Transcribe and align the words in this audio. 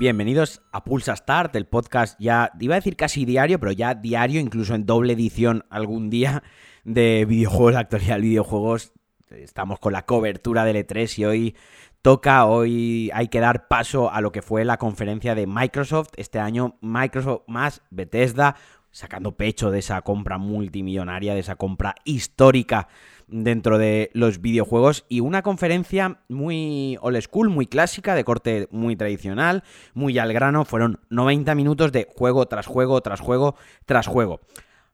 Bienvenidos 0.00 0.62
a 0.72 0.82
Pulsa 0.82 1.14
Start, 1.14 1.54
el 1.56 1.66
podcast 1.66 2.18
ya, 2.18 2.52
iba 2.58 2.74
a 2.74 2.78
decir 2.78 2.96
casi 2.96 3.26
diario, 3.26 3.60
pero 3.60 3.70
ya 3.70 3.94
diario, 3.94 4.40
incluso 4.40 4.74
en 4.74 4.86
doble 4.86 5.12
edición 5.12 5.66
algún 5.68 6.08
día 6.08 6.42
de 6.84 7.26
videojuegos, 7.28 7.76
actualidad 7.76 8.16
de 8.16 8.22
videojuegos. 8.22 8.94
Estamos 9.28 9.78
con 9.78 9.92
la 9.92 10.06
cobertura 10.06 10.64
del 10.64 10.76
E3 10.76 11.18
y 11.18 11.24
hoy 11.26 11.56
toca, 12.00 12.46
hoy 12.46 13.10
hay 13.12 13.28
que 13.28 13.40
dar 13.40 13.68
paso 13.68 14.10
a 14.10 14.22
lo 14.22 14.32
que 14.32 14.40
fue 14.40 14.64
la 14.64 14.78
conferencia 14.78 15.34
de 15.34 15.46
Microsoft. 15.46 16.08
Este 16.16 16.38
año 16.38 16.78
Microsoft 16.80 17.42
más 17.46 17.82
Bethesda, 17.90 18.56
sacando 18.90 19.32
pecho 19.32 19.70
de 19.70 19.78
esa 19.78 20.02
compra 20.02 20.38
multimillonaria, 20.38 21.34
de 21.34 21.40
esa 21.40 21.56
compra 21.56 21.94
histórica 22.04 22.88
dentro 23.28 23.78
de 23.78 24.10
los 24.12 24.40
videojuegos 24.40 25.04
y 25.08 25.20
una 25.20 25.42
conferencia 25.42 26.18
muy 26.28 26.98
old 27.00 27.20
school, 27.22 27.48
muy 27.48 27.66
clásica, 27.66 28.14
de 28.14 28.24
corte 28.24 28.68
muy 28.70 28.96
tradicional, 28.96 29.62
muy 29.94 30.18
al 30.18 30.32
grano. 30.32 30.64
Fueron 30.64 31.00
90 31.10 31.54
minutos 31.54 31.92
de 31.92 32.08
juego 32.14 32.46
tras 32.46 32.66
juego, 32.66 33.00
tras 33.00 33.20
juego, 33.20 33.54
tras 33.86 34.06
juego. 34.06 34.40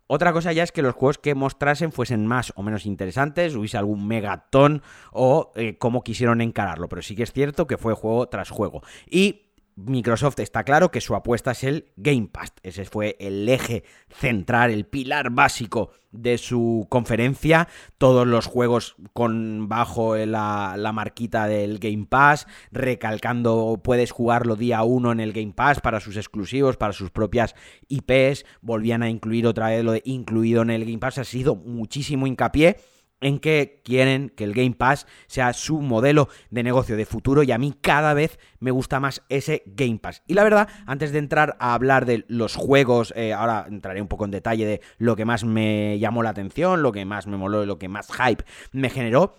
Otra 0.09 0.33
cosa 0.33 0.53
ya 0.53 0.63
es 0.63 0.71
que 0.71 0.83
los 0.83 0.95
juegos 0.95 1.19
que 1.19 1.35
mostrasen 1.35 1.91
fuesen 1.91 2.27
más 2.27 2.53
o 2.55 2.63
menos 2.63 2.87
interesantes, 2.87 3.57
hubiese 3.57 3.77
algún 3.77 4.07
megatón 4.07 4.83
o 5.11 5.51
eh, 5.57 5.79
cómo 5.79 6.05
quisieron 6.05 6.41
encararlo, 6.41 6.89
pero 6.89 7.03
sí 7.03 7.17
que 7.17 7.25
es 7.25 7.33
cierto 7.33 7.67
que 7.67 7.77
fue 7.77 7.95
juego 7.95 8.29
tras 8.29 8.51
juego. 8.51 8.83
Y 9.11 9.46
Microsoft 9.77 10.39
está 10.41 10.65
claro 10.65 10.91
que 10.91 11.03
su 11.03 11.15
apuesta 11.15 11.51
es 11.51 11.63
el 11.63 11.93
Game 11.97 12.29
Pass. 12.33 12.55
Ese 12.63 12.87
fue 12.87 13.15
el 13.21 13.47
eje 13.47 13.85
central, 14.09 14.71
el 14.71 14.87
pilar 14.87 15.31
básico 15.31 15.91
de 16.13 16.39
su 16.39 16.87
conferencia. 16.89 17.69
Todos 17.99 18.27
los 18.27 18.47
juegos 18.47 18.97
con 19.13 19.69
bajo 19.69 20.17
la, 20.17 20.77
la 20.79 20.93
marquita 20.93 21.47
del 21.47 21.79
Game 21.79 22.07
Pass, 22.09 22.47
recalcando 22.73 23.79
puedes 23.85 24.13
jugarlo 24.13 24.57
día 24.57 24.83
uno 24.83 25.13
en 25.13 25.21
el 25.21 25.35
Game 25.35 25.53
Pass 25.53 25.81
para 25.81 26.01
sus 26.01 26.17
exclusivos, 26.17 26.79
para 26.79 26.95
sus 26.95 27.11
propias 27.11 27.55
IPs. 27.89 28.47
Volvían 28.63 29.03
a 29.03 29.11
incluir 29.11 29.47
otra 29.47 29.69
vez 29.69 29.85
lo 29.85 29.93
de 29.93 30.03
incluido 30.07 30.63
en 30.63 30.71
el 30.71 30.87
Game 30.87 30.99
Pass. 30.99 31.19
Ha 31.19 31.25
sido 31.25 31.55
muchísimo 31.55 32.27
hincapié 32.27 32.79
en 33.21 33.39
que 33.39 33.81
quieren 33.85 34.31
que 34.31 34.45
el 34.45 34.53
Game 34.53 34.75
Pass 34.75 35.07
sea 35.27 35.53
su 35.53 35.81
modelo 35.81 36.29
de 36.51 36.63
negocio 36.63 36.97
de 36.97 37.07
futuro 37.07 37.43
y 37.43 37.53
a 37.53 37.59
mí 37.59 37.75
cada 37.81 38.15
vez 38.15 38.39
me 38.61 38.71
gusta 38.71 39.01
más 39.01 39.23
ese 39.29 39.63
Game 39.67 39.99
Pass. 39.99 40.23
Y 40.27 40.35
la 40.35 40.45
verdad, 40.45 40.69
antes 40.87 41.13
de 41.13 41.19
entrar 41.19 41.57
a 41.59 41.75
hablar 41.75 42.07
de 42.07 42.25
los 42.29 42.57
juegos, 42.57 43.13
eh, 43.17 43.33
ahora 43.33 43.67
entraré 43.69 44.03
un 44.03 44.09
poco 44.09 44.25
en 44.25 44.31
detalle 44.31 44.67
de 44.67 44.81
lo 44.99 45.17
que 45.17 45.25
más 45.25 45.45
me 45.45 45.99
llamó 45.99 46.23
la 46.23 46.31
atención, 46.31 46.83
lo 46.83 46.93
que 46.93 47.05
más 47.05 47.27
me 47.27 47.37
moló, 47.37 47.65
lo 47.65 47.79
que 47.79 47.89
más 47.89 48.09
hype 48.13 48.45
me 48.73 48.91
generó. 48.91 49.35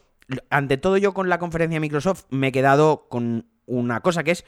Ante 0.50 0.78
todo 0.78 0.98
yo 0.98 1.14
con 1.14 1.30
la 1.30 1.40
conferencia 1.40 1.76
de 1.76 1.82
Microsoft 1.82 2.26
me 2.30 2.48
he 2.48 2.52
quedado 2.52 3.08
con 3.10 3.48
una 3.66 4.02
cosa 4.02 4.24
que 4.24 4.32
es 4.32 4.46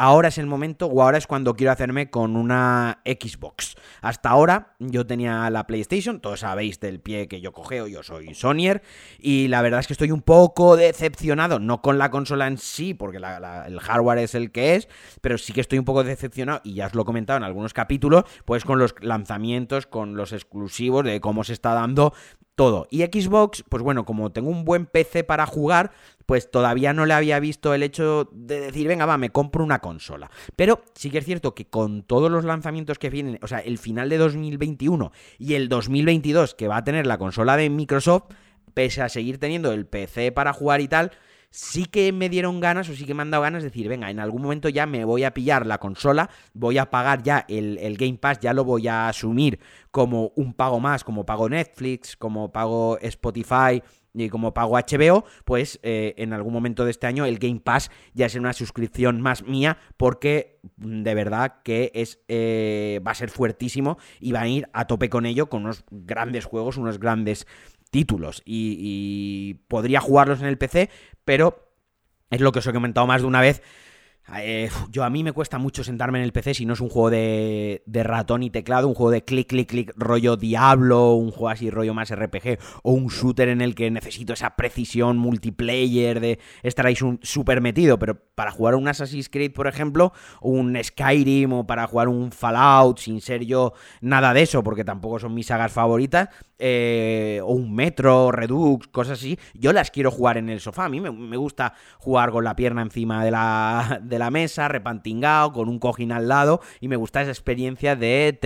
ahora 0.00 0.28
es 0.28 0.38
el 0.38 0.46
momento 0.46 0.86
o 0.86 1.02
ahora 1.02 1.18
es 1.18 1.26
cuando 1.26 1.54
quiero 1.54 1.72
hacerme 1.72 2.08
con 2.08 2.34
una 2.36 3.02
Xbox. 3.04 3.76
Hasta 4.00 4.30
ahora 4.30 4.74
yo 4.78 5.06
tenía 5.06 5.50
la 5.50 5.66
PlayStation, 5.66 6.20
todos 6.20 6.40
sabéis 6.40 6.80
del 6.80 7.00
pie 7.00 7.28
que 7.28 7.42
yo 7.42 7.52
cogeo, 7.52 7.86
yo 7.86 8.02
soy 8.02 8.34
Sonyer, 8.34 8.82
y 9.18 9.48
la 9.48 9.60
verdad 9.60 9.80
es 9.80 9.86
que 9.86 9.92
estoy 9.92 10.10
un 10.10 10.22
poco 10.22 10.76
decepcionado, 10.76 11.58
no 11.58 11.82
con 11.82 11.98
la 11.98 12.10
consola 12.10 12.46
en 12.46 12.56
sí, 12.56 12.94
porque 12.94 13.18
el 13.18 13.80
hardware 13.80 14.18
es 14.20 14.34
el 14.34 14.52
que 14.52 14.76
es, 14.76 14.88
pero 15.20 15.36
sí 15.36 15.52
que 15.52 15.60
estoy 15.60 15.78
un 15.78 15.84
poco 15.84 16.02
decepcionado, 16.02 16.62
y 16.64 16.74
ya 16.74 16.86
os 16.86 16.94
lo 16.94 17.02
he 17.02 17.04
comentado 17.04 17.36
en 17.36 17.44
algunos 17.44 17.74
capítulos, 17.74 18.24
pues 18.46 18.64
con 18.64 18.78
los 18.78 18.94
lanzamientos, 19.02 19.86
con 19.86 20.16
los 20.16 20.32
exclusivos, 20.32 21.04
de 21.04 21.20
cómo 21.20 21.44
se 21.44 21.52
está 21.52 21.74
dando 21.74 22.14
todo. 22.54 22.86
Y 22.90 23.02
Xbox, 23.02 23.64
pues 23.68 23.82
bueno, 23.82 24.04
como 24.04 24.32
tengo 24.32 24.50
un 24.50 24.66
buen 24.66 24.84
PC 24.84 25.24
para 25.24 25.46
jugar, 25.46 25.92
pues 26.30 26.48
todavía 26.48 26.92
no 26.92 27.06
le 27.06 27.14
había 27.14 27.40
visto 27.40 27.74
el 27.74 27.82
hecho 27.82 28.28
de 28.30 28.60
decir, 28.60 28.86
venga, 28.86 29.04
va, 29.04 29.18
me 29.18 29.30
compro 29.30 29.64
una 29.64 29.80
consola. 29.80 30.30
Pero 30.54 30.84
sí 30.94 31.10
que 31.10 31.18
es 31.18 31.24
cierto 31.24 31.56
que 31.56 31.66
con 31.66 32.04
todos 32.04 32.30
los 32.30 32.44
lanzamientos 32.44 33.00
que 33.00 33.10
vienen, 33.10 33.40
o 33.42 33.48
sea, 33.48 33.58
el 33.58 33.78
final 33.78 34.08
de 34.08 34.16
2021 34.18 35.10
y 35.40 35.54
el 35.54 35.68
2022 35.68 36.54
que 36.54 36.68
va 36.68 36.76
a 36.76 36.84
tener 36.84 37.08
la 37.08 37.18
consola 37.18 37.56
de 37.56 37.68
Microsoft, 37.68 38.26
pese 38.74 39.02
a 39.02 39.08
seguir 39.08 39.38
teniendo 39.38 39.72
el 39.72 39.86
PC 39.86 40.30
para 40.30 40.52
jugar 40.52 40.80
y 40.80 40.86
tal, 40.86 41.10
sí 41.50 41.86
que 41.86 42.12
me 42.12 42.28
dieron 42.28 42.60
ganas 42.60 42.88
o 42.88 42.94
sí 42.94 43.06
que 43.06 43.14
me 43.14 43.22
han 43.22 43.32
dado 43.32 43.42
ganas 43.42 43.64
de 43.64 43.70
decir, 43.70 43.88
venga, 43.88 44.08
en 44.08 44.20
algún 44.20 44.42
momento 44.42 44.68
ya 44.68 44.86
me 44.86 45.04
voy 45.04 45.24
a 45.24 45.34
pillar 45.34 45.66
la 45.66 45.78
consola, 45.78 46.30
voy 46.54 46.78
a 46.78 46.90
pagar 46.90 47.24
ya 47.24 47.44
el, 47.48 47.96
Game 47.98 48.18
Pass, 48.18 48.38
ya 48.38 48.52
lo 48.52 48.64
voy 48.64 48.86
a 48.86 49.08
asumir 49.08 49.58
como 49.90 50.32
un 50.36 50.54
pago 50.54 50.78
más, 50.78 51.02
como 51.02 51.26
pago 51.26 51.48
Netflix, 51.48 52.16
como 52.16 52.52
pago 52.52 52.98
Spotify 53.00 53.82
y 54.14 54.28
como 54.28 54.54
pago 54.54 54.76
HBO, 54.76 55.24
pues 55.44 55.78
eh, 55.82 56.14
en 56.16 56.32
algún 56.32 56.52
momento 56.52 56.84
de 56.84 56.90
este 56.90 57.06
año 57.06 57.24
el 57.24 57.38
Game 57.38 57.60
Pass 57.60 57.90
ya 58.14 58.26
es 58.26 58.34
una 58.34 58.52
suscripción 58.52 59.20
más 59.20 59.44
mía 59.44 59.78
porque 59.96 60.60
mm, 60.76 61.02
de 61.02 61.14
verdad 61.14 61.62
que 61.62 61.92
es 61.94 62.20
eh, 62.28 63.00
va 63.06 63.12
a 63.12 63.14
ser 63.14 63.30
fuertísimo 63.30 63.98
y 64.18 64.32
va 64.32 64.42
a 64.42 64.48
ir 64.48 64.68
a 64.72 64.86
tope 64.86 65.08
con 65.08 65.26
ello, 65.26 65.48
con 65.48 65.64
unos 65.64 65.84
grandes 65.90 66.44
juegos, 66.44 66.76
unos 66.76 66.98
grandes 66.98 67.46
títulos 67.90 68.42
y, 68.44 69.54
podría 69.68 70.00
jugarlos 70.00 70.40
en 70.40 70.46
el 70.46 70.58
PC, 70.58 70.90
pero 71.24 71.72
es 72.30 72.40
lo 72.40 72.52
que 72.52 72.60
os 72.60 72.66
he 72.66 72.72
comentado 72.72 73.06
más 73.06 73.22
de 73.22 73.26
una 73.26 73.40
vez. 73.40 73.62
Eh, 74.38 74.70
yo 74.90 75.02
a 75.02 75.10
mí 75.10 75.24
me 75.24 75.32
cuesta 75.32 75.58
mucho 75.58 75.82
sentarme 75.82 76.18
en 76.18 76.24
el 76.24 76.32
PC 76.32 76.54
si 76.54 76.66
no 76.66 76.74
es 76.74 76.80
un 76.80 76.88
juego 76.88 77.10
de, 77.10 77.82
ratón 77.86 78.42
y 78.42 78.50
teclado, 78.50 78.86
un 78.86 78.94
juego 78.94 79.10
de 79.10 79.24
clic, 79.24 79.48
clic, 79.48 79.68
clic, 79.68 79.92
rollo 79.96 80.36
Diablo, 80.36 81.14
un 81.14 81.30
juego 81.30 81.48
así 81.48 81.70
rollo 81.70 81.94
más 81.94 82.14
RPG, 82.14 82.58
o 82.82 82.92
un 82.92 83.08
shooter 83.08 83.48
en 83.48 83.60
el 83.60 83.74
que 83.74 83.90
necesito 83.90 84.32
esa 84.32 84.56
precisión 84.56 85.18
multiplayer 85.18 86.20
de 86.20 86.38
estar 86.62 86.86
ahí 86.86 86.96
súper 87.22 87.60
metido, 87.60 87.98
pero 87.98 88.20
para 88.34 88.52
jugar 88.52 88.74
un 88.74 88.88
Assassin's 88.88 89.28
Creed, 89.28 89.52
por 89.52 89.66
ejemplo, 89.66 90.12
un 90.40 90.78
Skyrim, 90.82 91.52
o 91.52 91.66
para 91.66 91.86
jugar 91.86 92.08
un 92.08 92.30
Fallout, 92.32 92.98
sin 92.98 93.20
ser 93.20 93.44
yo 93.44 93.72
nada 94.00 94.32
de 94.32 94.42
eso, 94.42 94.62
porque 94.62 94.84
tampoco 94.84 95.18
son 95.18 95.34
mis 95.34 95.46
sagas 95.46 95.72
favoritas, 95.72 96.28
eh, 96.62 97.40
o 97.42 97.52
un 97.52 97.74
Metro, 97.74 98.30
Redux, 98.30 98.86
cosas 98.88 99.18
así, 99.18 99.38
yo 99.54 99.72
las 99.72 99.90
quiero 99.90 100.10
jugar 100.10 100.36
en 100.36 100.50
el 100.50 100.60
sofá. 100.60 100.84
A 100.84 100.88
mí 100.90 101.00
me, 101.00 101.36
gusta 101.36 101.72
jugar 101.98 102.30
con 102.30 102.44
la 102.44 102.54
pierna 102.54 102.82
encima 102.82 103.24
de 103.24 103.30
la, 103.30 104.19
la, 104.20 104.30
mesa, 104.30 104.68
repantingado, 104.68 105.52
con 105.52 105.68
un 105.68 105.78
cojín 105.78 106.12
al 106.12 106.28
lado, 106.28 106.60
y 106.80 106.88
me 106.88 106.96
gusta 106.96 107.22
esa 107.22 107.30
experiencia 107.30 107.96
de, 107.96 108.38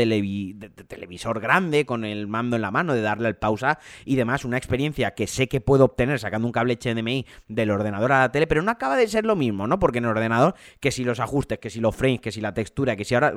televisor 0.89 1.41
grande, 1.41 1.85
con 1.85 2.05
el 2.05 2.27
mando 2.27 2.57
en 2.57 2.63
la 2.63 2.71
mano, 2.71 2.95
de 2.95 3.03
darle 3.03 3.29
al 3.29 3.37
pausa 3.37 3.79
y 4.05 4.17
demás. 4.17 4.45
Una 4.45 4.57
experiencia 4.57 5.15
que 5.15 5.27
sé 5.27 5.49
que 5.49 5.61
puedo 5.61 5.85
obtener 5.85 6.19
sacando 6.19 6.47
un 6.47 6.53
cable 6.53 6.79
HDMI 6.79 7.27
del 7.49 7.71
ordenador 7.71 8.13
a 8.13 8.21
la 8.21 8.33
tele, 8.33 8.47
pero 8.47 8.63
no 8.63 8.71
acaba 8.71 8.97
de 8.97 9.07
ser 9.09 9.27
lo 9.27 9.37
mismo, 9.37 9.67
¿no? 9.67 9.79
Porque 9.79 9.99
en 9.99 10.05
el 10.05 10.11
ordenador, 10.11 10.55
que 10.81 10.91
si 10.91 11.05
los 11.05 11.21
ajustes, 11.21 11.59
que 11.59 11.71
si 11.71 11.81
los 11.81 11.95
frames, 11.95 12.21
que 12.21 12.33
si 12.33 12.41
la 12.41 12.55
textura, 12.55 12.97
que 12.97 13.05
si 13.05 13.15
ahora... 13.15 13.35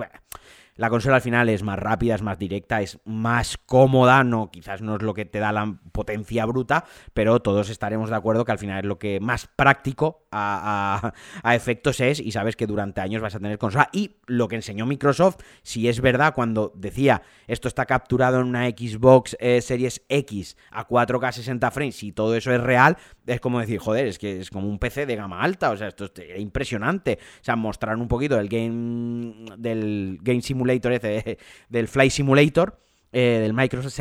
La 0.78 0.92
consola 0.92 1.16
al 1.16 1.22
final 1.24 1.50
es 1.50 1.64
más 1.64 1.80
rápida, 1.80 2.14
es 2.14 2.22
más 2.22 2.38
directa, 2.38 2.82
es 2.82 3.00
más 3.04 3.58
cómoda, 3.58 4.24
no, 4.24 4.52
quizás 4.52 4.84
no 4.84 4.96
es 4.96 5.02
lo 5.02 5.16
que 5.16 5.26
te 5.26 5.40
da 5.40 5.52
la 5.52 5.80
potencia 5.92 6.46
bruta, 6.46 6.86
pero 7.16 7.40
todos 7.40 7.72
estaremos 7.72 8.12
de 8.12 8.16
acuerdo 8.16 8.46
que 8.46 8.52
al 8.52 8.60
final 8.60 8.80
es 8.82 8.86
lo 8.86 9.00
que 9.00 9.20
más 9.20 9.48
práctico 9.48 10.28
a, 10.32 11.14
efectos 11.52 12.00
es 12.00 12.20
y 12.20 12.32
sabes 12.32 12.56
que 12.56 12.68
durante 12.68 13.02
años 13.02 13.24
vas 13.24 13.34
a 13.34 13.40
tener 13.40 13.58
consola. 13.58 13.90
Y 13.92 14.18
lo 14.28 14.48
que 14.48 14.58
enseñó 14.58 14.86
Microsoft, 14.86 15.38
si 15.64 15.88
es 15.88 16.00
verdad 16.00 16.36
cuando 16.36 16.72
decía 16.76 17.24
esto 17.48 17.68
está 17.68 17.88
capturado 17.88 18.40
en 18.40 18.48
una 18.48 18.68
Xbox 18.68 19.36
eh, 19.40 19.62
Series 19.62 20.04
X 20.10 20.58
a 20.70 20.88
4K 20.88 21.32
60 21.32 21.72
frames, 21.72 22.04
y 22.04 22.12
todo 22.12 22.36
eso 22.36 22.52
es 22.52 22.62
real, 22.62 22.98
es 23.26 23.40
como 23.42 23.60
decir, 23.60 23.80
joder, 23.80 24.06
es 24.06 24.20
que 24.20 24.42
es 24.42 24.52
como 24.52 24.70
un 24.70 24.78
PC 24.78 25.08
de 25.08 25.16
gama 25.16 25.42
alta, 25.42 25.72
o 25.72 25.78
sea, 25.78 25.88
esto 25.88 26.06
es 26.06 26.40
impresionante. 26.40 27.18
O 27.42 27.44
sea, 27.44 27.56
mostrar 27.56 27.98
un 27.98 28.08
poquito 28.08 28.36
del 28.36 28.48
game 28.48 29.48
del 29.58 30.20
Game 30.22 30.42
Simulator 30.42 30.67
del 31.70 31.88
Flight 31.88 32.12
Simulator. 32.12 32.80
Eh, 33.14 33.40
del 33.42 33.54
Microsoft 33.54 33.98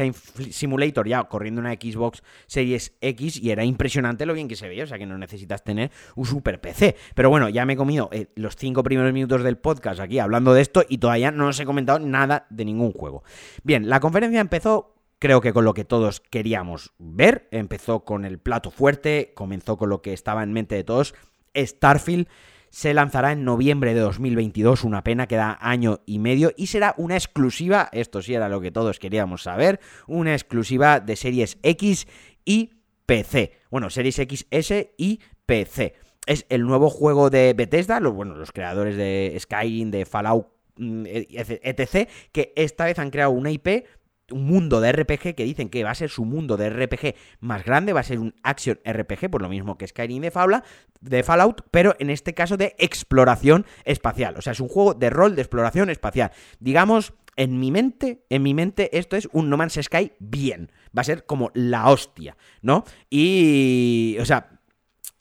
Simulator 0.50 1.06
ya 1.06 1.22
corriendo 1.24 1.60
una 1.60 1.74
Xbox 1.74 2.24
Series 2.48 2.92
X 3.00 3.40
y 3.40 3.50
era 3.50 3.64
impresionante 3.64 4.26
lo 4.26 4.34
bien 4.34 4.48
que 4.48 4.56
se 4.56 4.68
veía, 4.68 4.82
o 4.82 4.86
sea 4.88 4.98
que 4.98 5.06
no 5.06 5.16
necesitas 5.16 5.62
tener 5.62 5.92
un 6.16 6.26
super 6.26 6.60
PC. 6.60 6.96
Pero 7.14 7.30
bueno, 7.30 7.48
ya 7.48 7.64
me 7.64 7.74
he 7.74 7.76
comido 7.76 8.08
eh, 8.12 8.26
los 8.34 8.56
cinco 8.56 8.82
primeros 8.82 9.12
minutos 9.12 9.44
del 9.44 9.58
podcast 9.58 10.00
aquí 10.00 10.18
hablando 10.18 10.52
de 10.54 10.60
esto 10.60 10.84
y 10.88 10.98
todavía 10.98 11.30
no 11.30 11.46
os 11.46 11.60
he 11.60 11.64
comentado 11.64 12.00
nada 12.00 12.46
de 12.50 12.64
ningún 12.64 12.92
juego. 12.92 13.22
Bien, 13.62 13.88
la 13.88 14.00
conferencia 14.00 14.40
empezó 14.40 14.96
creo 15.18 15.40
que 15.40 15.52
con 15.52 15.64
lo 15.64 15.72
que 15.72 15.84
todos 15.84 16.20
queríamos 16.20 16.92
ver, 16.98 17.48
empezó 17.52 18.04
con 18.04 18.24
el 18.24 18.38
plato 18.38 18.70
fuerte, 18.70 19.32
comenzó 19.34 19.76
con 19.76 19.88
lo 19.88 20.02
que 20.02 20.12
estaba 20.12 20.42
en 20.42 20.52
mente 20.52 20.74
de 20.74 20.84
todos, 20.84 21.14
Starfield 21.56 22.28
se 22.76 22.92
lanzará 22.92 23.32
en 23.32 23.42
noviembre 23.42 23.94
de 23.94 24.00
2022, 24.00 24.84
una 24.84 25.02
pena 25.02 25.26
que 25.26 25.36
da 25.36 25.56
año 25.62 26.00
y 26.04 26.18
medio, 26.18 26.52
y 26.58 26.66
será 26.66 26.94
una 26.98 27.14
exclusiva, 27.14 27.88
esto 27.90 28.20
sí 28.20 28.34
era 28.34 28.50
lo 28.50 28.60
que 28.60 28.70
todos 28.70 28.98
queríamos 28.98 29.44
saber, 29.44 29.80
una 30.06 30.34
exclusiva 30.34 31.00
de 31.00 31.16
Series 31.16 31.56
X 31.62 32.06
y 32.44 32.74
PC. 33.06 33.52
Bueno, 33.70 33.88
Series 33.88 34.16
XS 34.16 34.88
y 34.98 35.20
PC. 35.46 35.94
Es 36.26 36.44
el 36.50 36.66
nuevo 36.66 36.90
juego 36.90 37.30
de 37.30 37.54
Bethesda, 37.54 37.98
los, 37.98 38.12
bueno, 38.12 38.34
los 38.34 38.52
creadores 38.52 38.98
de 38.98 39.34
Skyrim, 39.40 39.90
de 39.90 40.04
Fallout, 40.04 40.46
mm, 40.76 41.04
etc., 41.06 42.10
que 42.30 42.52
esta 42.56 42.84
vez 42.84 42.98
han 42.98 43.08
creado 43.08 43.30
una 43.30 43.50
IP 43.50 43.86
un 44.30 44.44
mundo 44.44 44.80
de 44.80 44.92
RPG 44.92 45.34
que 45.34 45.44
dicen 45.44 45.68
que 45.68 45.84
va 45.84 45.90
a 45.90 45.94
ser 45.94 46.10
su 46.10 46.24
mundo 46.24 46.56
de 46.56 46.70
RPG 46.70 47.14
más 47.40 47.64
grande, 47.64 47.92
va 47.92 48.00
a 48.00 48.04
ser 48.04 48.18
un 48.18 48.34
action 48.42 48.78
RPG, 48.84 49.30
por 49.30 49.42
lo 49.42 49.48
mismo 49.48 49.78
que 49.78 49.86
Skyrim 49.86 50.22
de, 50.22 50.30
Fabla, 50.30 50.64
de 51.00 51.22
Fallout, 51.22 51.62
pero 51.70 51.94
en 51.98 52.10
este 52.10 52.34
caso 52.34 52.56
de 52.56 52.74
exploración 52.78 53.66
espacial. 53.84 54.36
O 54.36 54.42
sea, 54.42 54.52
es 54.52 54.60
un 54.60 54.68
juego 54.68 54.94
de 54.94 55.10
rol 55.10 55.36
de 55.36 55.42
exploración 55.42 55.90
espacial. 55.90 56.32
Digamos, 56.58 57.14
en 57.36 57.60
mi 57.60 57.70
mente, 57.70 58.24
en 58.30 58.42
mi 58.42 58.54
mente 58.54 58.96
esto 58.96 59.16
es 59.16 59.28
un 59.32 59.50
No 59.50 59.56
Man's 59.56 59.78
Sky 59.80 60.12
bien. 60.18 60.72
Va 60.96 61.02
a 61.02 61.04
ser 61.04 61.26
como 61.26 61.50
la 61.54 61.90
hostia, 61.90 62.36
¿no? 62.62 62.84
Y, 63.10 64.16
o 64.20 64.24
sea, 64.24 64.55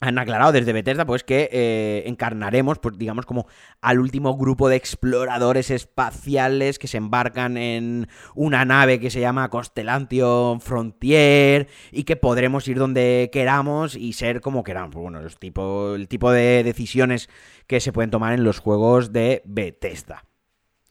han 0.00 0.18
aclarado 0.18 0.52
desde 0.52 0.72
Bethesda 0.72 1.06
pues 1.06 1.24
que 1.24 1.48
eh, 1.52 2.02
encarnaremos 2.06 2.78
pues 2.78 2.98
digamos 2.98 3.24
como 3.24 3.46
al 3.80 3.98
último 3.98 4.36
grupo 4.36 4.68
de 4.68 4.76
exploradores 4.76 5.70
espaciales 5.70 6.78
que 6.78 6.88
se 6.88 6.98
embarcan 6.98 7.56
en 7.56 8.08
una 8.34 8.64
nave 8.64 9.00
que 9.00 9.10
se 9.10 9.20
llama 9.20 9.48
Constellation 9.48 10.60
Frontier 10.60 11.68
y 11.92 12.04
que 12.04 12.16
podremos 12.16 12.68
ir 12.68 12.78
donde 12.78 13.30
queramos 13.32 13.96
y 13.96 14.12
ser 14.12 14.40
como 14.40 14.64
queramos. 14.64 14.92
Pues, 14.92 15.02
bueno 15.02 15.20
los 15.22 15.38
tipo, 15.38 15.94
el 15.94 16.08
tipo 16.08 16.30
de 16.30 16.62
decisiones 16.62 17.28
que 17.66 17.80
se 17.80 17.92
pueden 17.92 18.10
tomar 18.10 18.34
en 18.34 18.44
los 18.44 18.58
juegos 18.58 19.12
de 19.12 19.42
Bethesda 19.44 20.24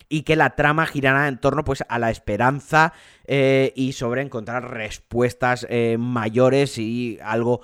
y 0.09 0.23
que 0.23 0.35
la 0.35 0.55
trama 0.55 0.85
girará 0.85 1.27
en 1.27 1.39
torno 1.39 1.63
pues 1.63 1.83
a 1.87 1.99
la 1.99 2.11
esperanza 2.11 2.93
eh, 3.27 3.73
y 3.75 3.93
sobre 3.93 4.21
encontrar 4.21 4.71
respuestas 4.71 5.65
eh, 5.69 5.97
mayores 5.99 6.77
y 6.77 7.17
algo, 7.23 7.61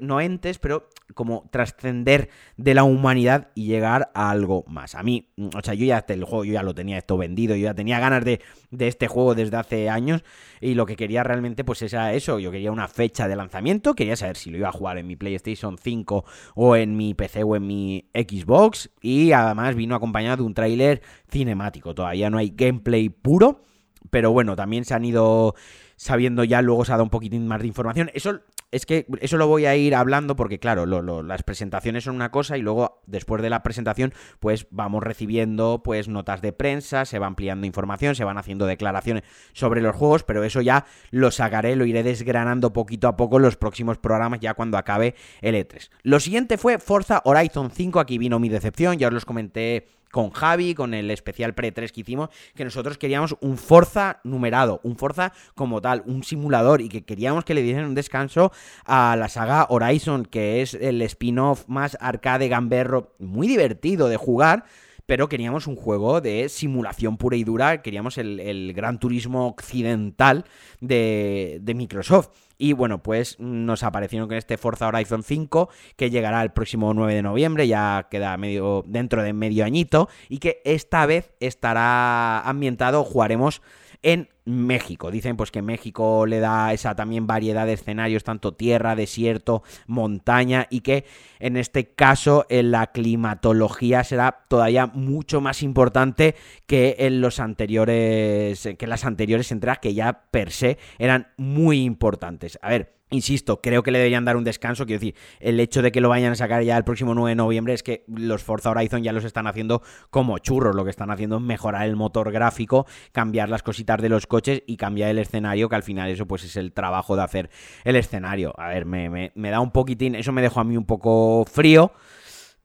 no 0.00 0.20
entes, 0.20 0.58
pero 0.58 0.88
como 1.14 1.48
trascender 1.50 2.30
de 2.56 2.74
la 2.74 2.84
humanidad 2.84 3.48
y 3.54 3.66
llegar 3.66 4.10
a 4.14 4.30
algo 4.30 4.64
más. 4.66 4.94
A 4.94 5.02
mí, 5.02 5.28
o 5.36 5.62
sea, 5.62 5.74
yo 5.74 5.84
ya 5.86 6.04
el 6.08 6.24
juego, 6.24 6.44
yo 6.44 6.54
ya 6.54 6.62
lo 6.62 6.74
tenía 6.74 6.98
esto 6.98 7.16
vendido, 7.16 7.54
yo 7.56 7.64
ya 7.64 7.74
tenía 7.74 8.00
ganas 8.00 8.24
de, 8.24 8.40
de 8.70 8.88
este 8.88 9.06
juego 9.06 9.34
desde 9.34 9.56
hace 9.56 9.88
años 9.88 10.24
y 10.60 10.74
lo 10.74 10.86
que 10.86 10.96
quería 10.96 11.22
realmente 11.22 11.64
pues 11.64 11.82
era 11.82 12.12
eso, 12.12 12.38
yo 12.38 12.50
quería 12.50 12.72
una 12.72 12.88
fecha 12.88 13.28
de 13.28 13.36
lanzamiento, 13.36 13.94
quería 13.94 14.16
saber 14.16 14.36
si 14.36 14.50
lo 14.50 14.58
iba 14.58 14.68
a 14.68 14.72
jugar 14.72 14.98
en 14.98 15.06
mi 15.06 15.16
PlayStation 15.16 15.78
5 15.78 16.24
o 16.54 16.76
en 16.76 16.96
mi 16.96 17.14
PC 17.14 17.42
o 17.44 17.56
en 17.56 17.66
mi 17.66 18.08
Xbox 18.14 18.90
y 19.00 19.32
además 19.32 19.74
vino 19.74 19.94
acompañado 19.94 20.38
de 20.38 20.42
un 20.42 20.54
tráiler 20.54 21.02
cinemático, 21.30 21.65
todavía 21.72 22.30
no 22.30 22.38
hay 22.38 22.52
gameplay 22.56 23.08
puro 23.08 23.62
pero 24.10 24.32
bueno, 24.32 24.56
también 24.56 24.84
se 24.84 24.94
han 24.94 25.04
ido 25.04 25.54
sabiendo 25.96 26.44
ya, 26.44 26.62
luego 26.62 26.84
se 26.84 26.92
ha 26.92 26.94
dado 26.94 27.04
un 27.04 27.10
poquitín 27.10 27.46
más 27.46 27.60
de 27.60 27.68
información. 27.68 28.10
Eso 28.14 28.40
es 28.72 28.84
que 28.84 29.06
eso 29.20 29.36
lo 29.36 29.46
voy 29.46 29.64
a 29.64 29.76
ir 29.76 29.94
hablando 29.94 30.36
porque, 30.36 30.58
claro, 30.58 30.84
las 31.22 31.42
presentaciones 31.42 32.04
son 32.04 32.16
una 32.16 32.30
cosa 32.30 32.58
y 32.58 32.62
luego, 32.62 33.00
después 33.06 33.40
de 33.40 33.48
la 33.48 33.62
presentación, 33.62 34.12
pues 34.40 34.66
vamos 34.70 35.02
recibiendo 35.02 35.82
pues 35.82 36.08
notas 36.08 36.42
de 36.42 36.52
prensa, 36.52 37.04
se 37.04 37.18
va 37.18 37.26
ampliando 37.26 37.66
información, 37.66 38.14
se 38.14 38.24
van 38.24 38.38
haciendo 38.38 38.66
declaraciones 38.66 39.22
sobre 39.52 39.80
los 39.80 39.96
juegos, 39.96 40.24
pero 40.24 40.44
eso 40.44 40.60
ya 40.60 40.84
lo 41.10 41.30
sacaré, 41.30 41.76
lo 41.76 41.86
iré 41.86 42.02
desgranando 42.02 42.72
poquito 42.72 43.08
a 43.08 43.16
poco 43.16 43.36
en 43.36 43.42
los 43.42 43.56
próximos 43.56 43.98
programas 43.98 44.40
ya 44.40 44.54
cuando 44.54 44.76
acabe 44.76 45.14
el 45.40 45.54
E3. 45.54 45.90
Lo 46.02 46.20
siguiente 46.20 46.58
fue 46.58 46.78
Forza 46.78 47.22
Horizon 47.24 47.70
5, 47.70 48.00
aquí 48.00 48.18
vino 48.18 48.38
mi 48.38 48.48
decepción, 48.48 48.98
ya 48.98 49.08
os 49.08 49.14
los 49.14 49.24
comenté 49.24 49.86
con 50.10 50.30
Javi, 50.30 50.74
con 50.74 50.94
el 50.94 51.10
especial 51.10 51.54
pre-3 51.54 51.90
que 51.90 52.00
hicimos, 52.00 52.30
que 52.54 52.64
nosotros 52.64 52.98
queríamos 52.98 53.36
un 53.40 53.58
Forza 53.58 54.20
numerado, 54.24 54.80
un 54.82 54.96
Forza 54.96 55.32
como 55.54 55.80
tal, 55.80 56.02
un 56.06 56.22
simulador, 56.22 56.80
y 56.80 56.88
que 56.88 57.04
queríamos 57.04 57.44
que 57.44 57.54
le 57.54 57.62
diesen 57.62 57.84
un 57.84 57.94
descanso 57.94 58.52
a 58.84 59.16
la 59.16 59.28
saga 59.28 59.66
Horizon, 59.68 60.24
que 60.24 60.62
es 60.62 60.74
el 60.74 61.02
spin-off 61.02 61.64
más 61.68 61.96
arcade 62.00 62.48
gamberro, 62.48 63.14
muy 63.18 63.46
divertido 63.46 64.08
de 64.08 64.16
jugar, 64.16 64.64
pero 65.06 65.28
queríamos 65.28 65.66
un 65.66 65.76
juego 65.76 66.20
de 66.20 66.48
simulación 66.48 67.16
pura 67.16 67.36
y 67.36 67.44
dura, 67.44 67.82
queríamos 67.82 68.18
el, 68.18 68.72
gran 68.74 68.98
turismo 68.98 69.46
occidental 69.46 70.44
de, 70.80 71.58
de 71.62 71.74
Microsoft. 71.74 72.30
Y 72.58 72.72
bueno, 72.72 73.02
pues 73.02 73.38
nos 73.38 73.82
aparecieron 73.82 74.28
con 74.28 74.36
este 74.36 74.56
Forza 74.56 74.88
Horizon 74.88 75.22
5 75.22 75.68
que 75.96 76.10
llegará 76.10 76.42
el 76.42 76.52
próximo 76.52 76.94
9 76.94 77.14
de 77.14 77.22
noviembre, 77.22 77.68
ya 77.68 78.08
queda 78.10 78.36
medio 78.36 78.82
dentro 78.86 79.22
de 79.22 79.32
medio 79.32 79.64
añito 79.64 80.08
y 80.28 80.38
que 80.38 80.62
esta 80.64 81.04
vez 81.06 81.32
estará 81.40 82.40
ambientado, 82.40 83.04
jugaremos 83.04 83.60
en 84.06 84.28
México. 84.44 85.10
Dicen 85.10 85.36
pues 85.36 85.50
que 85.50 85.62
México 85.62 86.26
le 86.26 86.38
da 86.38 86.72
esa 86.72 86.94
también 86.94 87.26
variedad 87.26 87.66
de 87.66 87.72
escenarios, 87.72 88.22
tanto 88.22 88.54
tierra, 88.54 88.94
desierto, 88.94 89.64
montaña, 89.88 90.68
y 90.70 90.82
que 90.82 91.04
en 91.40 91.56
este 91.56 91.88
caso 91.88 92.46
en 92.48 92.70
la 92.70 92.86
climatología 92.92 94.04
será 94.04 94.44
todavía 94.48 94.86
mucho 94.86 95.40
más 95.40 95.60
importante 95.64 96.36
que 96.66 96.94
en 97.00 97.20
los 97.20 97.40
anteriores, 97.40 98.68
que 98.78 98.86
las 98.86 99.04
anteriores 99.04 99.50
entregas 99.50 99.80
que 99.80 99.92
ya 99.92 100.22
per 100.30 100.52
se 100.52 100.78
eran 100.98 101.32
muy 101.36 101.82
importantes. 101.82 102.60
A 102.62 102.68
ver, 102.68 102.95
Insisto, 103.10 103.60
creo 103.60 103.84
que 103.84 103.92
le 103.92 103.98
deberían 103.98 104.24
dar 104.24 104.36
un 104.36 104.42
descanso. 104.42 104.84
Quiero 104.84 104.98
decir, 104.98 105.14
el 105.38 105.60
hecho 105.60 105.80
de 105.80 105.92
que 105.92 106.00
lo 106.00 106.08
vayan 106.08 106.32
a 106.32 106.34
sacar 106.34 106.64
ya 106.64 106.76
el 106.76 106.82
próximo 106.82 107.14
9 107.14 107.30
de 107.30 107.36
noviembre 107.36 107.72
es 107.72 107.84
que 107.84 108.04
los 108.08 108.42
Forza 108.42 108.70
Horizon 108.70 109.04
ya 109.04 109.12
los 109.12 109.24
están 109.24 109.46
haciendo 109.46 109.80
como 110.10 110.38
churros. 110.38 110.74
Lo 110.74 110.82
que 110.82 110.90
están 110.90 111.12
haciendo 111.12 111.36
es 111.36 111.42
mejorar 111.42 111.86
el 111.86 111.94
motor 111.94 112.32
gráfico, 112.32 112.84
cambiar 113.12 113.48
las 113.48 113.62
cositas 113.62 114.02
de 114.02 114.08
los 114.08 114.26
coches 114.26 114.64
y 114.66 114.76
cambiar 114.76 115.10
el 115.10 115.20
escenario, 115.20 115.68
que 115.68 115.76
al 115.76 115.84
final 115.84 116.10
eso 116.10 116.26
pues 116.26 116.42
es 116.42 116.56
el 116.56 116.72
trabajo 116.72 117.14
de 117.14 117.22
hacer 117.22 117.50
el 117.84 117.94
escenario. 117.94 118.52
A 118.58 118.70
ver, 118.70 118.86
me, 118.86 119.08
me, 119.08 119.30
me 119.36 119.50
da 119.50 119.60
un 119.60 119.70
poquitín, 119.70 120.16
eso 120.16 120.32
me 120.32 120.42
dejó 120.42 120.58
a 120.58 120.64
mí 120.64 120.76
un 120.76 120.86
poco 120.86 121.44
frío. 121.44 121.92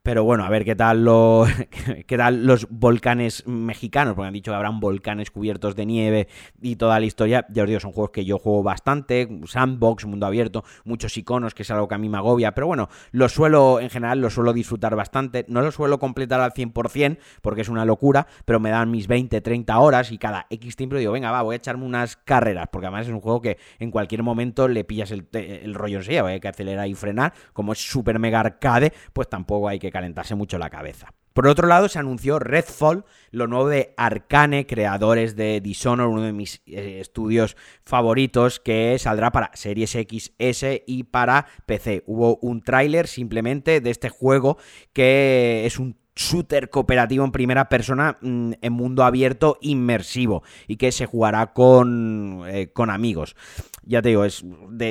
Pero 0.04 0.24
bueno, 0.24 0.44
a 0.44 0.50
ver 0.50 0.66
qué 0.66 0.76
tal, 0.76 1.06
lo, 1.06 1.46
qué 2.08 2.18
tal 2.18 2.44
los 2.48 2.68
volcanes 2.72 3.46
mexicanos, 3.46 4.16
porque 4.16 4.30
han 4.30 4.34
dicho 4.34 4.52
que 4.52 4.56
habrán 4.56 4.80
volcanes 4.80 5.30
cubiertos 5.30 5.76
de 5.76 5.86
nieve 5.86 6.28
y 6.60 6.76
toda 6.78 7.00
la 7.00 7.06
historia. 7.06 7.46
Ya 7.50 7.62
os 7.62 7.68
digo, 7.68 7.80
son 7.80 7.92
juegos 7.92 8.10
que 8.10 8.26
yo 8.26 8.40
juego 8.40 8.64
bastante, 8.64 9.30
sandbox, 9.46 10.06
mundo 10.06 10.26
abierto, 10.26 10.64
muchos 10.86 11.16
iconos, 11.18 11.54
que 11.54 11.62
es 11.62 11.70
algo 11.70 11.88
que 11.88 11.94
a 11.94 12.00
mí 12.00 12.10
me 12.10 12.18
agobia, 12.18 12.56
pero 12.56 12.66
bueno, 12.66 12.90
lo 13.12 13.30
suelo, 13.30 13.80
en 13.80 13.92
general, 13.92 14.20
lo 14.22 14.32
suelo 14.32 14.54
disfrutar 14.54 14.96
bastante. 14.96 15.46
No 15.48 15.62
lo 15.62 15.72
suelo 15.72 16.00
completar 16.00 16.42
al 16.42 16.54
100% 16.54 17.20
porque 17.44 17.62
es 17.62 17.70
una 17.70 17.86
locura, 17.86 18.26
pero 18.46 18.60
me 18.60 18.72
dan 18.72 18.90
mis 18.90 19.08
20, 19.08 19.40
30 19.40 19.78
horas 19.78 20.12
y 20.12 20.18
cada 20.18 20.48
X 20.50 20.78
tiempo 20.78 20.96
digo, 20.96 21.12
venga, 21.12 21.30
va, 21.30 21.44
voy 21.44 21.54
a 21.54 21.58
echarme 21.58 21.86
unas 21.86 22.18
carreras, 22.18 22.70
porque 22.72 22.88
además 22.88 23.06
es 23.06 23.14
un 23.14 23.22
juego 23.22 23.40
que 23.40 23.60
en 23.78 23.92
cualquier 23.92 24.24
momento 24.24 24.68
le 24.68 24.84
pillas 24.84 25.12
el, 25.12 25.28
el 25.34 25.76
rollo 25.76 26.00
en 26.00 26.04
sí, 26.06 26.18
hay 26.18 26.40
que 26.40 26.48
acelerar 26.48 26.88
y 26.88 26.96
frenar. 26.96 27.34
Como 27.54 27.74
es 27.74 27.88
súper 27.88 28.18
mega 28.18 28.40
arcade, 28.40 28.94
pues 29.14 29.30
tampoco 29.30 29.68
hay 29.68 29.78
que 29.78 29.91
calentarse 29.92 30.36
mucho 30.36 30.58
la 30.58 30.70
cabeza. 30.70 31.14
Por 31.34 31.48
otro 31.48 31.68
lado, 31.68 31.88
se 31.88 31.98
anunció 31.98 32.40
Redfall, 32.40 33.06
lo 33.32 33.48
nuevo 33.48 33.70
de 33.70 33.94
Arcane, 33.96 34.68
creadores 34.68 35.38
de 35.38 35.62
Dishonor, 35.62 36.08
uno 36.08 36.24
de 36.24 36.34
mis 36.34 36.62
eh, 36.66 36.98
estudios 37.00 37.56
favoritos, 37.86 38.60
que 38.60 38.98
saldrá 39.00 39.32
para 39.32 39.52
Series 39.54 39.92
XS 39.92 40.82
y 40.86 41.04
para 41.04 41.48
PC. 41.66 42.04
Hubo 42.06 42.38
un 42.42 42.62
tráiler 42.62 43.08
simplemente 43.08 43.80
de 43.80 43.92
este 43.92 44.10
juego 44.10 44.58
que 44.92 45.64
es 45.66 45.80
un 45.80 46.01
shooter 46.16 46.70
cooperativo 46.70 47.24
en 47.24 47.32
primera 47.32 47.70
persona 47.70 48.18
mm, 48.22 48.54
en 48.62 48.74
mundo 48.74 49.04
abierto 49.04 49.58
inmersivo 49.62 50.44
y 50.68 50.78
que 50.78 50.92
se 50.92 51.06
jugará 51.06 51.54
con, 51.54 52.44
eh, 52.48 52.72
con 52.74 52.90
amigos. 52.90 53.36
Ya 53.84 54.02
te 54.02 54.10
digo, 54.10 54.26
es 54.26 54.46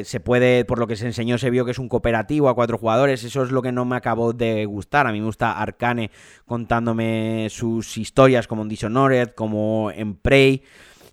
se 0.05 0.21
puede, 0.21 0.65
por 0.65 0.79
lo 0.79 0.87
que 0.87 0.97
se 0.97 1.07
enseñó, 1.07 1.39
se 1.39 1.51
vio 1.51 1.65
que 1.65 1.71
es 1.71 1.79
un 1.79 1.89
cooperativo 1.89 2.49
a 2.49 2.55
cuatro 2.55 2.77
jugadores. 2.77 3.23
Eso 3.23 3.43
es 3.43 3.53
lo 3.53 3.63
que 3.63 3.73
no 3.73 3.85
me 3.85 3.97
acabó 3.97 4.33
de 4.33 4.65
gustar. 4.67 5.07
A 5.07 5.13
mí 5.13 5.21
me 5.21 5.27
gusta 5.27 5.53
Arcane 5.53 6.11
contándome 6.45 7.49
sus 7.51 7.97
historias 7.97 8.49
como 8.49 8.63
en 8.63 8.69
Dishonored, 8.69 9.31
como 9.35 9.93
en 9.95 10.17
Prey 10.17 10.65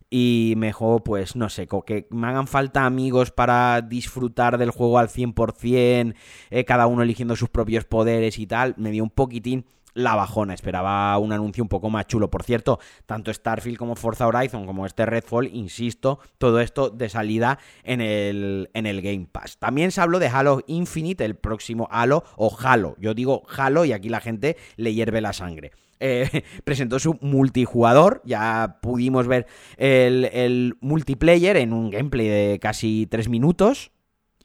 y 0.10 0.54
mejor, 0.58 1.04
pues 1.04 1.36
no 1.36 1.50
sé, 1.50 1.68
que 1.86 2.08
me 2.10 2.28
hagan 2.28 2.48
falta 2.48 2.86
amigos 2.86 3.32
para 3.32 3.82
disfrutar 3.82 4.58
del 4.58 4.72
juego 4.72 5.00
al 5.00 5.10
100%, 5.10 6.16
eh, 6.50 6.66
cada 6.66 6.88
uno 6.88 7.04
eligiendo 7.04 7.36
sus 7.36 7.50
propios 7.50 7.84
poderes 7.84 8.40
y 8.40 8.48
tal, 8.48 8.74
me 8.78 8.92
dio 8.92 9.04
un 9.04 9.10
poquitín 9.10 9.66
la 9.98 10.16
bajona. 10.16 10.54
Esperaba 10.54 11.18
un 11.18 11.34
anuncio 11.34 11.64
un 11.64 11.68
poco 11.68 11.90
más 11.90 12.08
chulo. 12.08 12.30
Por 12.30 12.44
cierto, 12.44 12.80
tanto 13.06 13.34
Starfield 13.34 13.78
como 13.78 13.96
Forza 13.96 14.28
Horizon 14.28 14.66
como 14.66 14.86
este 14.86 15.06
Redfall, 15.06 15.48
insisto, 15.48 16.20
todo 16.38 16.62
esto 16.62 16.90
de 16.90 17.10
salida 17.10 17.60
en 17.84 18.00
el, 18.02 18.70
en 18.74 18.86
el 18.86 19.02
Game 19.02 19.28
Pass. 19.32 19.58
También 19.58 19.92
se 19.92 20.02
habló 20.02 20.20
de 20.20 20.28
Halo 20.28 20.62
Infinite, 20.68 21.26
el 21.26 21.36
próximo 21.36 21.88
Halo 21.92 22.24
o 22.36 22.56
Halo. 22.58 22.96
Yo 23.00 23.14
digo 23.14 23.44
Halo 23.58 23.86
y 23.86 23.92
aquí 23.92 24.10
la 24.10 24.22
gente 24.22 24.56
le 24.76 24.94
hierve 24.94 25.20
la 25.20 25.34
sangre. 25.34 25.72
Eh, 26.00 26.44
presentó 26.64 27.00
su 27.00 27.18
multijugador. 27.22 28.22
Ya 28.24 28.78
pudimos 28.82 29.28
ver 29.28 29.48
el, 29.78 30.26
el 30.26 30.78
multiplayer 30.80 31.58
en 31.58 31.74
un 31.74 31.90
gameplay 31.90 32.28
de 32.28 32.60
casi 32.60 33.08
3 33.10 33.30
minutos 33.30 33.92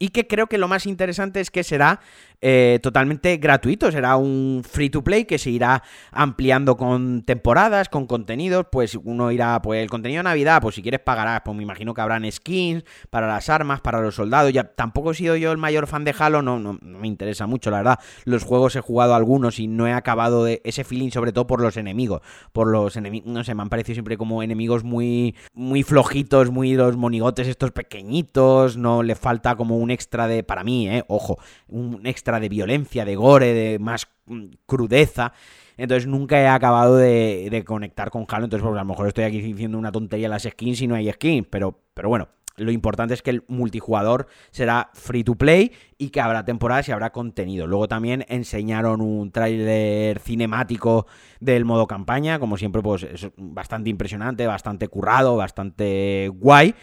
y 0.02 0.08
que 0.08 0.26
creo 0.26 0.48
que 0.48 0.58
lo 0.58 0.66
más 0.66 0.86
interesante 0.86 1.40
es 1.40 1.52
que 1.52 1.62
será 1.62 2.00
eh, 2.44 2.80
totalmente 2.82 3.36
gratuito, 3.36 3.92
será 3.92 4.16
un 4.16 4.62
free 4.68 4.90
to 4.90 5.04
play 5.04 5.24
que 5.24 5.38
se 5.38 5.50
irá 5.50 5.84
ampliando 6.10 6.76
con 6.76 7.22
temporadas, 7.22 7.88
con 7.88 8.08
contenidos, 8.08 8.66
pues 8.70 8.96
uno 8.96 9.30
irá, 9.30 9.62
pues 9.62 9.80
el 9.80 9.88
contenido 9.88 10.18
de 10.18 10.24
Navidad, 10.24 10.60
pues 10.60 10.74
si 10.74 10.82
quieres 10.82 10.98
pagarás, 10.98 11.42
pues 11.44 11.56
me 11.56 11.62
imagino 11.62 11.94
que 11.94 12.00
habrán 12.00 12.30
skins 12.30 12.82
para 13.10 13.28
las 13.28 13.48
armas, 13.48 13.80
para 13.80 14.00
los 14.00 14.16
soldados, 14.16 14.52
ya 14.52 14.64
tampoco 14.64 15.12
he 15.12 15.14
sido 15.14 15.36
yo 15.36 15.52
el 15.52 15.58
mayor 15.58 15.86
fan 15.86 16.02
de 16.02 16.12
Halo, 16.18 16.42
no, 16.42 16.58
no, 16.58 16.78
me 16.82 17.06
interesa 17.06 17.46
mucho, 17.46 17.70
la 17.70 17.76
verdad, 17.76 18.00
los 18.24 18.42
juegos 18.42 18.74
he 18.74 18.80
jugado 18.80 19.14
algunos 19.14 19.60
y 19.60 19.68
no 19.68 19.86
he 19.86 19.92
acabado 19.92 20.42
de 20.42 20.60
ese 20.64 20.82
feeling 20.82 21.10
sobre 21.10 21.32
todo 21.32 21.46
por 21.46 21.60
los 21.60 21.76
enemigos, 21.76 22.22
por 22.52 22.66
los 22.66 22.96
enemigos, 22.96 23.28
no 23.28 23.44
sé, 23.44 23.54
me 23.54 23.62
han 23.62 23.68
parecido 23.68 23.94
siempre 23.94 24.16
como 24.16 24.42
enemigos 24.42 24.82
muy, 24.82 25.36
muy 25.54 25.84
flojitos, 25.84 26.50
muy 26.50 26.74
los 26.74 26.96
monigotes 26.96 27.46
estos 27.46 27.70
pequeñitos, 27.70 28.76
no 28.76 29.04
le 29.04 29.14
falta 29.14 29.54
como 29.54 29.76
un 29.76 29.92
extra 29.92 30.26
de, 30.26 30.42
para 30.42 30.64
mí, 30.64 30.88
eh, 30.88 31.04
ojo, 31.06 31.38
un 31.68 32.04
extra 32.04 32.31
de 32.40 32.48
violencia, 32.48 33.04
de 33.04 33.16
gore, 33.16 33.52
de 33.54 33.78
más 33.78 34.08
mm, 34.26 34.46
crudeza. 34.66 35.32
Entonces 35.76 36.06
nunca 36.06 36.40
he 36.40 36.46
acabado 36.46 36.96
de, 36.96 37.62
conectar 37.66 38.10
con 38.10 38.26
Halo. 38.28 38.44
Entonces, 38.44 38.64
pues, 38.64 38.76
a 38.76 38.82
lo 38.82 38.88
mejor 38.88 39.08
estoy 39.08 39.24
aquí 39.24 39.40
diciendo 39.40 39.78
una 39.78 39.92
tontería 39.92 40.28
las 40.28 40.42
skins 40.42 40.80
y 40.82 40.86
no 40.86 40.94
hay 40.94 41.10
skins. 41.10 41.46
Pero, 41.50 41.80
pero 41.94 42.08
bueno, 42.08 42.28
lo 42.56 42.70
importante 42.70 43.14
es 43.14 43.22
que 43.22 43.30
el 43.30 43.44
multijugador 43.48 44.26
será 44.50 44.90
free 44.92 45.24
to 45.24 45.34
play 45.34 45.72
y 45.98 46.10
que 46.10 46.20
habrá 46.20 46.44
temporadas 46.44 46.88
y 46.88 46.92
habrá 46.92 47.10
contenido. 47.10 47.66
Luego 47.66 47.88
también 47.88 48.24
enseñaron 48.28 49.00
un 49.00 49.32
tráiler 49.32 50.18
cinemático 50.18 51.06
del 51.40 51.64
modo 51.64 51.86
campaña. 51.86 52.38
Como 52.38 52.56
siempre, 52.56 52.82
pues 52.82 53.04
es 53.04 53.30
bastante 53.36 53.90
impresionante, 53.90 54.46
bastante 54.46 54.88
currado, 54.88 55.36
bastante 55.36 56.30
guay. 56.32 56.74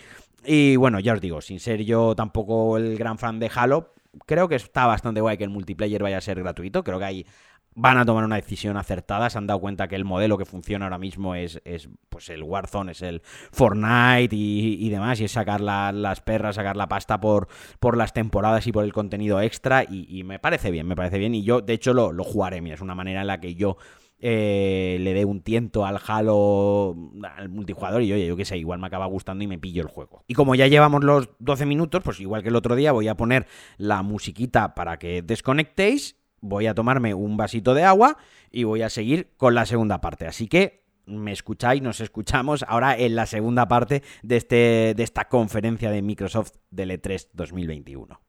Y 0.46 0.78
bueno, 0.78 1.00
ya 1.00 1.14
os 1.14 1.22
digo, 1.22 1.42
sin 1.42 1.60
ser 1.60 1.84
yo 1.84 2.16
tampoco 2.16 2.78
el 2.78 2.98
gran 2.98 3.18
fan 3.18 3.40
de 3.40 3.52
Halo, 3.54 3.94
creo 4.26 4.48
que 4.48 4.56
está 4.56 4.86
bastante 4.86 5.22
guay 5.22 5.38
que 5.38 5.44
el 5.44 5.50
multiplayer 5.50 6.02
vaya 6.02 6.18
a 6.18 6.22
ser 6.22 6.40
gratuito. 6.40 6.84
Creo 6.84 7.00
que 7.00 7.06
ahí 7.06 7.26
van 7.76 7.98
a 7.98 8.06
tomar 8.06 8.26
una 8.26 8.36
decisión 8.36 8.78
acertada. 8.78 9.30
Se 9.30 9.38
han 9.38 9.48
dado 9.48 9.60
cuenta 9.60 9.88
que 9.88 9.96
el 9.96 10.06
modelo 10.06 10.38
que 10.38 10.46
funciona 10.46 10.86
ahora 10.86 10.98
mismo 10.98 11.36
es, 11.36 11.62
es 11.66 11.90
pues 12.10 12.30
el 12.30 12.44
Warzone, 12.44 12.92
es 12.92 13.02
el 13.02 13.22
Fortnite 13.52 14.36
y, 14.36 14.90
demás. 14.90 15.20
Y 15.20 15.26
es 15.26 15.32
sacar 15.32 15.62
las 15.62 16.22
perras, 16.22 16.56
sacar 16.56 16.76
la 16.76 16.88
pasta 16.88 17.20
por, 17.20 17.48
por 17.80 17.98
las 17.98 18.14
temporadas 18.14 18.68
y 18.68 18.72
por 18.72 18.84
el 18.84 18.94
contenido 18.94 19.42
extra. 19.42 19.84
Y, 19.84 20.24
me 20.24 20.40
parece 20.40 20.72
bien, 20.72 20.88
me 20.88 20.96
parece 20.96 21.18
bien. 21.18 21.36
Y 21.36 21.44
yo, 21.44 21.62
de 21.62 21.74
hecho, 21.74 21.94
lo, 21.94 22.12
lo 22.12 22.24
jugaré. 22.24 22.62
Mira, 22.62 22.76
es 22.76 22.82
una 22.82 22.96
manera 22.96 23.22
en 23.22 23.28
la 23.28 23.40
que 23.40 23.56
yo 23.56 23.78
eh, 24.22 24.98
le 25.00 25.14
dé 25.14 25.24
un 25.26 25.42
tiento 25.42 25.86
al 25.86 26.00
Halo, 26.06 26.96
al 27.38 27.50
multijugador 27.50 28.02
y 28.04 28.12
oye, 28.12 28.28
yo 28.28 28.36
qué 28.36 28.46
sé, 28.46 28.58
igual 28.58 28.80
me 28.80 28.88
acaba 28.88 29.06
gustando 29.06 29.44
y 29.44 29.48
me 29.48 29.58
pillo 29.58 29.82
el 29.82 29.88
juego. 29.88 30.24
Y 30.28 30.34
como 30.34 30.56
ya 30.56 30.68
llevamos 30.68 31.04
los 31.04 31.30
12 31.40 31.66
minutos, 31.66 32.02
pues 32.04 32.20
igual 32.20 32.44
que 32.44 32.50
el 32.50 32.56
otro 32.56 32.76
día 32.76 32.92
voy 32.92 33.08
a 33.08 33.16
poner 33.16 33.48
la 33.78 34.02
musiquita 34.02 34.76
para 34.76 35.00
que 35.00 35.22
desconectéis, 35.22 36.18
voy 36.42 36.68
a 36.68 36.76
tomarme 36.76 37.14
un 37.14 37.38
vasito 37.38 37.74
de 37.74 37.84
agua 37.84 38.18
y 38.52 38.64
voy 38.64 38.82
a 38.82 38.90
seguir 38.90 39.32
con 39.38 39.56
la 39.56 39.66
segunda 39.66 40.02
parte. 40.02 40.28
Así 40.28 40.48
que 40.48 40.84
me 41.06 41.32
escucháis, 41.32 41.82
nos 41.82 42.02
escuchamos 42.02 42.64
ahora 42.68 42.98
en 42.98 43.16
la 43.16 43.26
segunda 43.26 43.68
parte 43.68 44.04
de, 44.22 44.38
este, 44.38 44.94
de 44.96 45.04
esta 45.04 45.28
conferencia 45.28 45.92
de 45.92 46.02
Microsoft 46.02 46.54
del 46.70 46.92
E3 46.92 47.30
2021. 47.34 48.20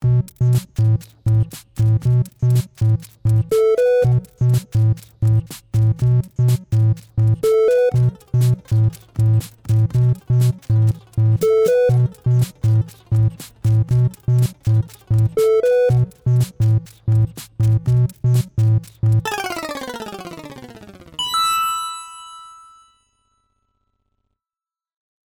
Thank 0.00 0.28